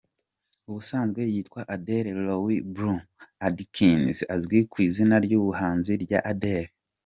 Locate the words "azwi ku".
4.35-4.77